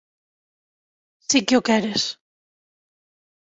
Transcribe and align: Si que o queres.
Si 1.29 1.39
que 1.47 1.55
o 1.59 1.65
queres. 1.67 2.03